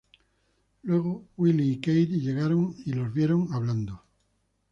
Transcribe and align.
Luego, 0.81 1.25
Willie 1.37 1.73
y 1.73 1.77
Kate 1.79 2.07
llegaron 2.17 2.73
y 2.87 2.93
los 2.93 3.13
vieron 3.13 3.53
hablando. 3.53 4.01